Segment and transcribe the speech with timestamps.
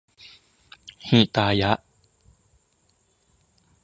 [1.07, 1.71] หิตายะ